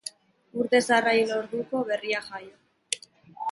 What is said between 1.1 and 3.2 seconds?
hil orduko, berria jaio.